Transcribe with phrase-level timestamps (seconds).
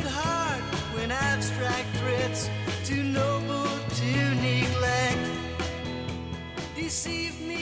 [0.00, 0.62] it hard
[0.94, 2.48] when abstract threats
[2.90, 5.18] noble to neglect
[6.74, 7.60] deceive me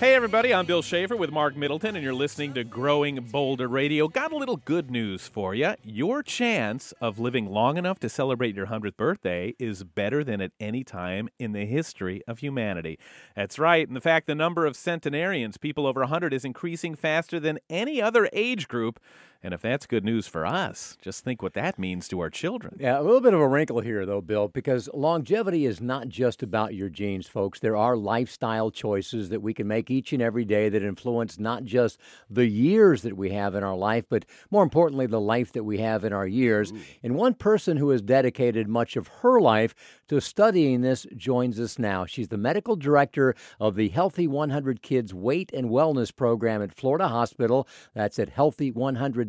[0.00, 4.08] Hey, everybody, I'm Bill Shafer with Marc Middleton, and you're listening to Growing Bolder Radio.
[4.08, 5.74] Got a little good news for you.
[5.84, 10.52] Your chance of living long enough to celebrate your 100th birthday is better than at
[10.58, 12.98] any time in the history of humanity.
[13.36, 13.86] That's right.
[13.86, 18.26] In fact, the number of centenarians, people over 100, is increasing faster than any other
[18.32, 19.00] age group.
[19.42, 22.76] And if that's good news for us, just think what that means to our children.
[22.78, 26.42] Yeah, a little bit of a wrinkle here, though, Bill, because longevity is not just
[26.42, 27.58] about your genes, folks.
[27.58, 31.64] There are lifestyle choices that we can make each and every day that influence not
[31.64, 31.98] just
[32.28, 35.78] the years that we have in our life, but more importantly, the life that we
[35.78, 36.72] have in our years.
[37.02, 39.74] And one person who has dedicated much of her life
[40.08, 42.04] to studying this joins us now.
[42.04, 47.08] She's the medical director of the Healthy 100 Kids Weight and Wellness Program at Florida
[47.08, 47.66] Hospital.
[47.94, 48.30] That's at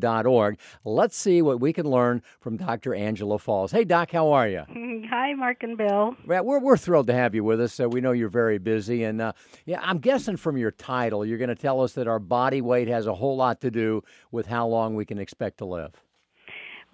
[0.01, 0.57] healthy100.org.
[0.83, 2.93] Let's see what we can learn from Dr.
[2.93, 3.71] Angela Fals.
[3.71, 4.63] Hey, Doc, how are you?
[5.09, 6.15] Hi, Marc and Bill.
[6.25, 7.79] We're, we're thrilled to have you with us.
[7.79, 9.03] Uh, we know you're very busy.
[9.03, 9.33] And uh,
[9.65, 12.87] yeah, I'm guessing from your title, you're going to tell us that our body weight
[12.87, 15.91] has a whole lot to do with how long we can expect to live.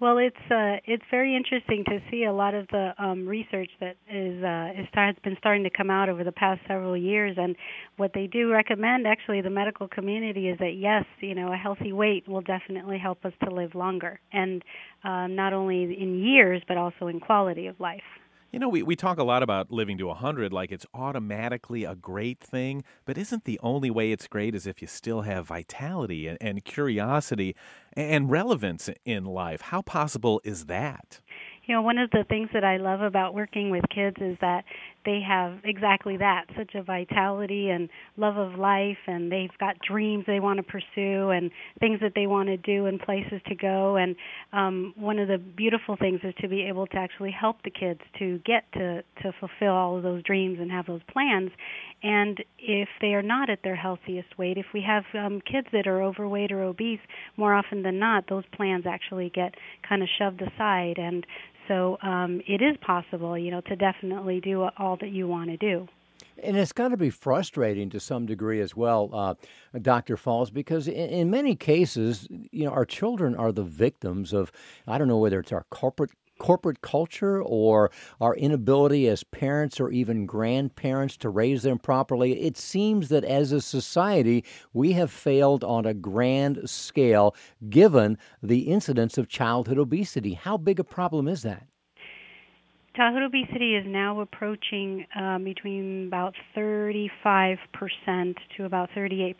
[0.00, 3.96] Well, it's uh, it's very interesting to see a lot of the um, research that
[4.08, 7.36] is uh, is start, has been starting to come out over the past several years,
[7.36, 7.56] and
[7.96, 11.92] what they do recommend, actually, the medical community is that yes, you know, a healthy
[11.92, 14.62] weight will definitely help us to live longer, and
[15.02, 18.17] uh, not only in years but also in quality of life.
[18.50, 21.94] You know, we, we talk a lot about living to 100 like it's automatically a
[21.94, 26.26] great thing, but isn't the only way it's great is if you still have vitality
[26.26, 27.54] and, and curiosity
[27.92, 29.60] and relevance in life?
[29.60, 31.20] How possible is that?
[31.68, 34.64] You know, one of the things that I love about working with kids is that
[35.04, 40.24] they have exactly that such a vitality and love of life, and they've got dreams
[40.26, 43.96] they want to pursue and things that they want to do and places to go.
[43.96, 44.16] And
[44.54, 48.00] um, one of the beautiful things is to be able to actually help the kids
[48.18, 51.50] to get to, to fulfill all of those dreams and have those plans.
[52.02, 55.86] And if they are not at their healthiest weight, if we have um, kids that
[55.86, 57.00] are overweight or obese,
[57.36, 59.54] more often than not, those plans actually get
[59.88, 60.98] kind of shoved aside.
[60.98, 61.26] And
[61.66, 65.56] so um, it is possible, you know, to definitely do all that you want to
[65.56, 65.88] do.
[66.42, 69.34] And it's got to be frustrating to some degree as well, uh,
[69.80, 70.16] Dr.
[70.16, 74.52] Fals, because in, in, many cases, you know, our children are the victims of,
[74.86, 77.90] I don't know whether it's our corporate corporate culture or
[78.20, 82.40] our inability as parents or even grandparents to raise them properly.
[82.40, 87.34] It seems that as a society, we have failed on a grand scale
[87.68, 90.34] given the incidence of childhood obesity.
[90.34, 91.66] How big a problem is that?
[92.98, 97.08] Childhood obesity is now approaching um, between about 35%
[98.56, 99.36] to about 38%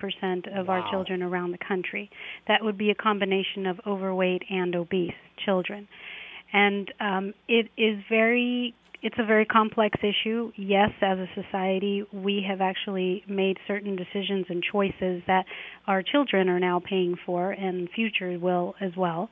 [0.56, 0.74] of wow.
[0.74, 2.08] our children around the country.
[2.46, 5.10] That would be a combination of overweight and obese
[5.44, 5.88] children.
[6.52, 10.50] And um, it is very it's a very complex issue.
[10.56, 15.44] Yes, as a society, we have actually made certain decisions and choices that
[15.86, 19.30] our children are now paying for, and future will as well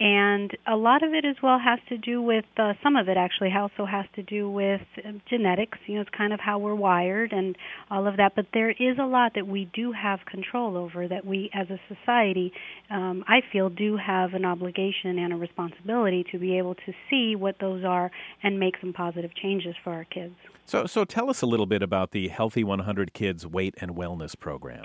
[0.00, 3.16] and a lot of it as well has to do with uh, some of it
[3.16, 5.78] actually also has to do with uh, genetics.
[5.86, 7.56] You know it's kind of how we're wired and
[7.90, 8.32] all of that.
[8.34, 11.78] But there is a lot that we do have control over that we as a
[11.88, 12.52] society
[12.90, 17.36] um, i feel do have an obligation and a responsibility to be able to see
[17.36, 18.10] what those are
[18.42, 20.34] and make some positive changes for our kids.
[20.66, 24.38] So so tell us a little bit about the healthy 100 kids weight and wellness
[24.38, 24.82] program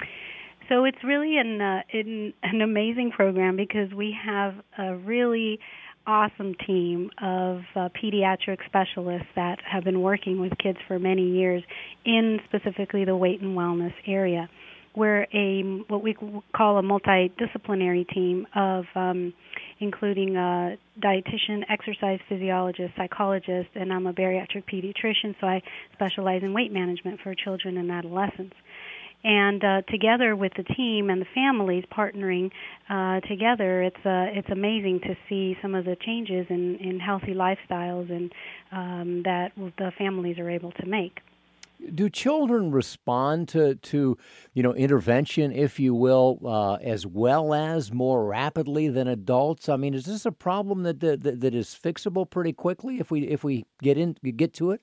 [0.69, 5.59] so it's really an, uh, an an amazing program because we have a really
[6.07, 11.63] awesome team of uh, pediatric specialists that have been working with kids for many years
[12.06, 14.50] in specifically the weight and wellness area.
[14.96, 16.16] We're a what we
[16.56, 19.34] call a multidisciplinary team of um,
[19.80, 25.62] including a dietitian, exercise physiologist, psychologist, and I'm a bariatric pediatrician, so I
[25.94, 28.56] specialize in weight management for children and adolescents
[29.24, 32.52] and uh, together with the team and the families partnering
[32.90, 37.33] uh, together, it's uh, it's amazing to see some of the changes in, in healthy
[37.33, 38.31] lifestyles and
[38.71, 41.19] um, that the families are able to make.
[41.94, 44.18] Do children respond to, to
[44.54, 49.68] you know intervention, if you will, uh, as well as more rapidly than adults?
[49.68, 53.27] I mean, is this a problem that, that that is fixable pretty quickly if we
[53.27, 54.81] if we get in get to it?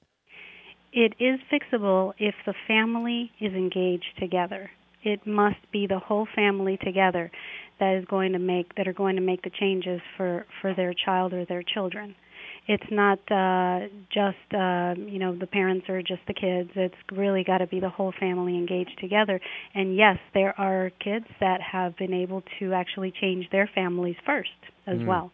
[0.96, 4.70] It is fixable if the family is engaged together.
[5.02, 7.30] It must be the whole family together
[7.78, 10.94] that is going to make that are going to make the changes for for their
[10.94, 12.16] child or their children.
[12.66, 16.70] It's not uh, just uh, you know the parents or just the kids.
[16.74, 19.38] It's really got to be the whole family engaged together.
[19.74, 24.48] And yes, there are kids that have been able to actually change their families first
[24.86, 25.06] as mm.
[25.06, 25.30] well.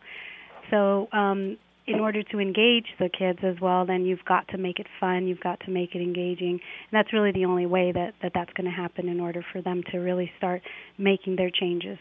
[0.70, 1.56] so um,
[1.92, 5.26] in order to engage the kids as well, then you've got to make it fun.
[5.26, 8.52] You've got to make it engaging, and that's really the only way that, that that's
[8.54, 10.62] going to happen in order for them to really start
[10.98, 11.98] making their changes.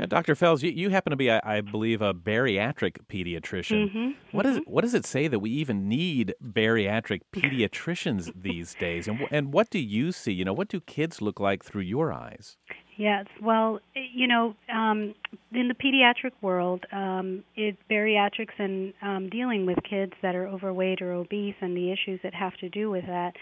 [0.00, 0.34] Now, Dr.
[0.34, 3.90] Fals, you, you happen to be, I, I believe, a bariatric pediatrician.
[3.90, 9.06] Mm-hmm, What, is, what does it say that we even need bariatric pediatricians these days?
[9.06, 10.32] And, and what do you see?
[10.32, 12.56] You know, what do kids look like through your eyes?
[13.00, 15.14] Yes, well, eh, you know, um,
[15.54, 21.00] in the pediatric world, um, it bariatrics and um, dealing with kids that are overweight
[21.00, 23.32] or obese and the issues that have to do with that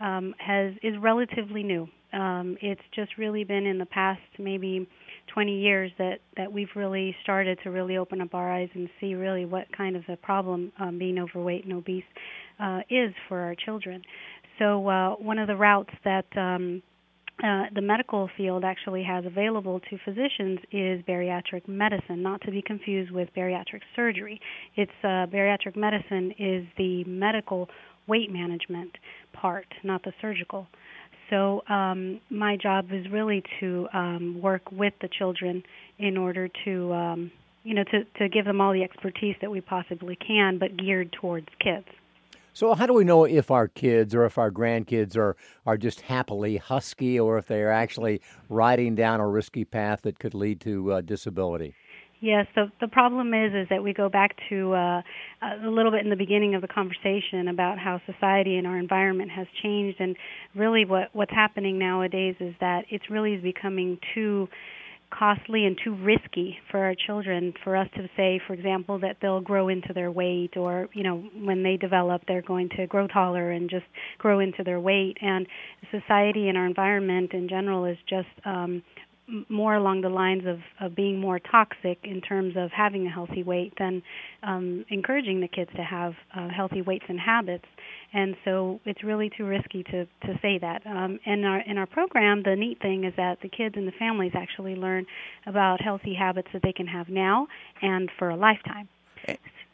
[0.00, 1.88] um, has is relatively new.
[2.12, 4.86] Um, it's just really been in the past maybe
[5.34, 9.14] 20 years that that we've really started to really open up our eyes and see
[9.16, 12.04] really what kind of a problem um, being overweight and obese
[12.60, 14.00] uh, is for our children.
[14.60, 16.82] So uh, one of the routes that um,
[17.42, 22.62] uh, the medical field actually has available to physicians is bariatric medicine, not to be
[22.62, 24.40] confused with bariatric surgery.
[24.76, 27.68] It's uh, bariatric medicine is the medical
[28.08, 28.90] weight management
[29.32, 30.66] part, not the surgical.
[31.30, 35.62] So um, my job is really to um, work with the children
[35.98, 37.32] in order to, um,
[37.62, 41.12] you know, to, to give them all the expertise that we possibly can, but geared
[41.12, 41.86] towards kids.
[42.58, 46.00] So, how do we know if our kids or if our grandkids are, are just
[46.00, 50.60] happily husky or if they are actually riding down a risky path that could lead
[50.62, 51.76] to uh, disability?
[52.20, 55.02] Yes, the the problem is is that we go back to uh,
[55.40, 59.30] a little bit in the beginning of the conversation about how society and our environment
[59.30, 60.16] has changed, and
[60.56, 64.48] really what what's happening nowadays is that it's really becoming too
[65.10, 69.40] costly and too risky for our children for us to say for example that they'll
[69.40, 73.50] grow into their weight or you know when they develop they're going to grow taller
[73.50, 73.86] and just
[74.18, 75.16] grow into their weight.
[75.20, 75.46] And
[75.90, 78.82] society and our environment in general is just um
[79.48, 83.42] more along the lines of, of being more toxic in terms of having a healthy
[83.42, 84.02] weight than
[84.42, 87.64] um, encouraging the kids to have uh, healthy weights and habits.
[88.12, 90.86] And so it's really too risky to, to say that.
[90.86, 93.92] Um, in our in our program, the neat thing is that the kids and the
[93.98, 95.04] families actually learn
[95.46, 97.46] about healthy habits that they can have now
[97.82, 98.88] and for a lifetime.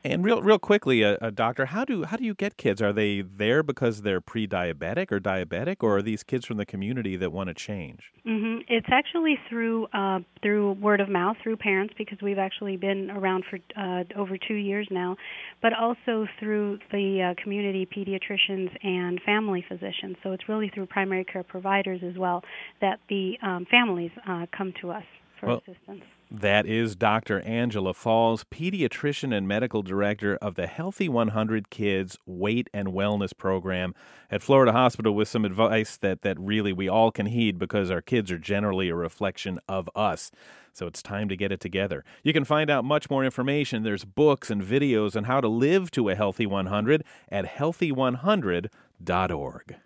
[0.04, 2.82] And real, real quickly, uh, uh, doctor, how do how do you get kids?
[2.82, 7.16] Are they there because they're pre-diabetic or diabetic, or are these kids from the community
[7.16, 8.12] that want to change?
[8.22, 13.10] hmm It's actually through uh, through word of mouth, through parents, because we've actually been
[13.10, 15.16] around for uh, over two years now,
[15.62, 20.16] but also through the uh, community pediatricians and family physicians.
[20.22, 22.42] So it's really through primary care providers as well
[22.82, 25.04] that the um, families uh, come to us
[25.40, 26.04] for Well, assistance.
[26.40, 27.42] That is Dr.
[27.42, 33.94] Angela Fals, pediatrician and medical director of the Healthy 100 Kids Weight and Wellness Program
[34.32, 38.02] at Florida Hospital with some advice that, that really we all can heed because our
[38.02, 40.32] kids are generally a reflection of us.
[40.72, 42.04] So it's time to get it together.
[42.24, 43.84] You can find out much more information.
[43.84, 49.76] There's books and videos on how to live to a healthy 100 at healthy100.org.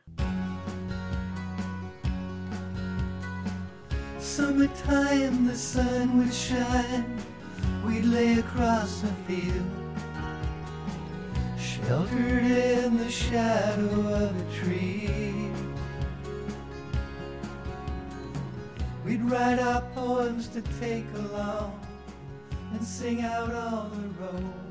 [4.28, 7.16] Summertime, the sun would shine.
[7.84, 9.66] We'd lay across the field,
[11.58, 15.50] sheltered in the shadow of a tree.
[19.04, 21.80] We'd write our poems to take along
[22.72, 24.67] and sing out on the road.